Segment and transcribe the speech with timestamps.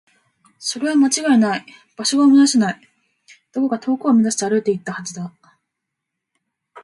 [0.57, 1.65] それは間違いない。
[1.95, 2.81] 場所が思い出せない。
[3.51, 5.31] どこか遠くを目指して歩いていったはずだ。